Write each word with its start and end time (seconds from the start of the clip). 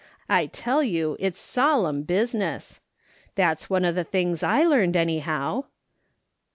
I 0.27 0.47
tell 0.47 0.81
you 0.83 1.15
it's 1.19 1.39
solemn 1.39 2.01
business! 2.01 2.79
That's 3.35 3.69
one 3.69 3.85
of 3.85 3.93
the 3.93 4.03
things 4.03 4.41
I 4.41 4.63
learned, 4.63 4.95
any 4.97 5.19
how.' 5.19 5.65